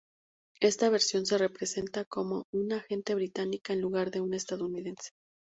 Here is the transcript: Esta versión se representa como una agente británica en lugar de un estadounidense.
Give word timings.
Esta 0.61 0.89
versión 0.89 1.27
se 1.27 1.37
representa 1.37 2.05
como 2.05 2.47
una 2.51 2.77
agente 2.77 3.13
británica 3.13 3.71
en 3.73 3.81
lugar 3.81 4.09
de 4.09 4.19
un 4.19 4.33
estadounidense. 4.33 5.11